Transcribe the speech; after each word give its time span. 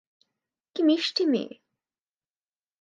কি 0.75 0.81
মিষ্টি 0.83 1.23
মেয়ে। 1.25 1.51